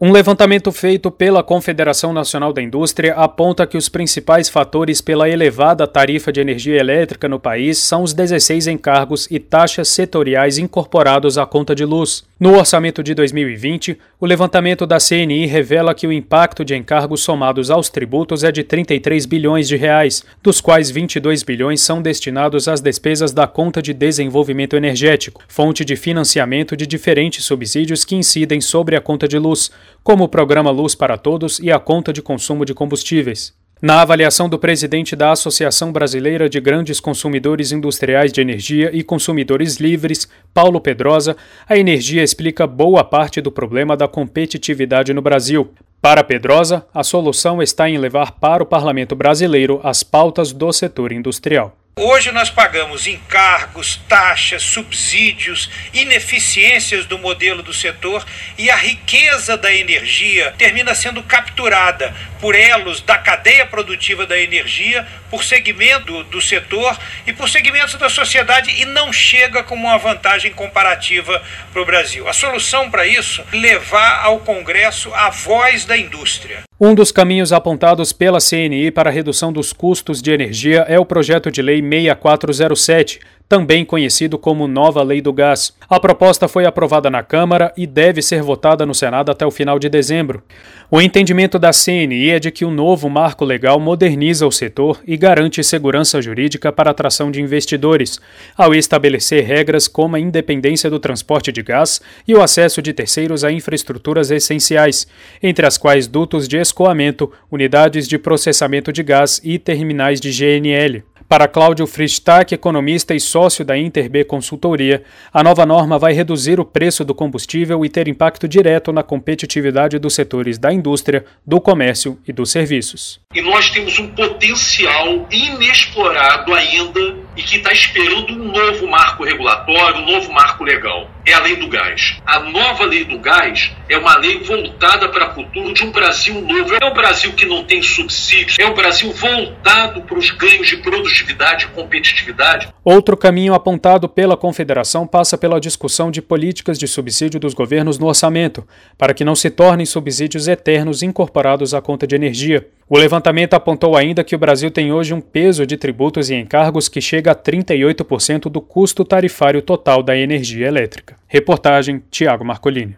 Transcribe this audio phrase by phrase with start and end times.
[0.00, 5.88] Um levantamento feito pela Confederação Nacional da Indústria aponta que os principais fatores pela elevada
[5.88, 11.44] tarifa de energia elétrica no país são os 16 encargos e taxas setoriais incorporados à
[11.44, 12.27] conta de luz.
[12.40, 17.68] No orçamento de 2020, o levantamento da CNI revela que o impacto de encargos somados
[17.68, 22.80] aos tributos é de 33 bilhões de reais, dos quais 22 bilhões são destinados às
[22.80, 28.94] despesas da conta de desenvolvimento energético, fonte de financiamento de diferentes subsídios que incidem sobre
[28.94, 29.72] a conta de luz
[30.04, 33.52] como o Programa Luz para Todos e a conta de consumo de combustíveis.
[33.80, 39.76] Na avaliação do presidente da Associação Brasileira de Grandes Consumidores Industriais de Energia e Consumidores
[39.76, 41.36] Livres, Paulo Pedrosa,
[41.68, 45.70] a energia explica boa parte do problema da competitividade no Brasil.
[46.02, 51.12] Para Pedrosa, a solução está em levar para o parlamento brasileiro as pautas do setor
[51.12, 51.76] industrial.
[52.00, 58.24] Hoje nós pagamos encargos, taxas, subsídios, ineficiências do modelo do setor
[58.56, 65.04] e a riqueza da energia termina sendo capturada por elos da cadeia produtiva da energia,
[65.28, 66.96] por segmento do setor
[67.26, 72.28] e por segmentos da sociedade e não chega como uma vantagem comparativa para o Brasil.
[72.28, 76.62] A solução para isso é levar ao Congresso a voz da indústria.
[76.80, 81.04] Um dos caminhos apontados pela CNI para a redução dos custos de energia é o
[81.04, 85.72] projeto de lei 6407, também conhecido como Nova Lei do Gás.
[85.88, 89.78] A proposta foi aprovada na Câmara e deve ser votada no Senado até o final
[89.78, 90.42] de dezembro.
[90.90, 95.16] O entendimento da CNI é de que o novo marco legal moderniza o setor e
[95.16, 98.20] garante segurança jurídica para a atração de investidores,
[98.56, 103.44] ao estabelecer regras como a independência do transporte de gás e o acesso de terceiros
[103.44, 105.06] a infraestruturas essenciais,
[105.42, 111.02] entre as quais dutos de escoamento, unidades de processamento de gás e terminais de GNL.
[111.28, 116.64] Para Cláudio Fristac, economista e sócio da InterB Consultoria, a nova norma vai reduzir o
[116.64, 122.18] preço do combustível e ter impacto direto na competitividade dos setores da indústria, do comércio
[122.26, 123.20] e dos serviços.
[123.38, 130.02] E nós temos um potencial inexplorado ainda e que está esperando um novo marco regulatório,
[130.02, 131.08] um novo marco legal.
[131.24, 132.16] É a lei do gás.
[132.26, 136.34] A nova lei do gás é uma lei voltada para o futuro de um Brasil
[136.40, 136.74] novo.
[136.82, 140.78] É o Brasil que não tem subsídios, é o Brasil voltado para os ganhos de
[140.78, 142.66] produtividade e competitividade.
[142.82, 148.08] Outro caminho apontado pela Confederação passa pela discussão de políticas de subsídio dos governos no
[148.08, 148.66] orçamento,
[148.96, 152.66] para que não se tornem subsídios eternos incorporados à conta de energia.
[152.90, 156.88] O levantamento apontou ainda que o Brasil tem hoje um peso de tributos e encargos
[156.88, 161.18] que chega a 38% do custo tarifário total da energia elétrica.
[161.26, 162.96] Reportagem Tiago Marcolini.